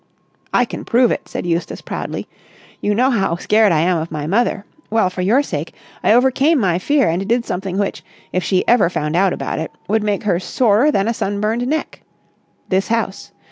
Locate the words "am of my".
3.81-4.25